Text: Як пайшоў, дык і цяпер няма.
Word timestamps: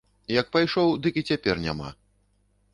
Як 0.39 0.47
пайшоў, 0.55 0.95
дык 1.05 1.21
і 1.23 1.25
цяпер 1.29 1.55
няма. 1.69 1.89